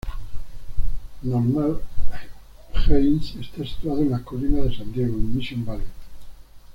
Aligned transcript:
Normal 1.21 1.79
Heights 2.73 3.35
está 3.35 3.63
situado 3.63 4.01
en 4.01 4.09
las 4.09 4.21
colinas 4.21 4.63
de 4.65 4.75
San 4.77 4.91
Diego, 4.91 5.13
en 5.13 5.35
Mission 5.37 5.63
Valley. 5.63 5.85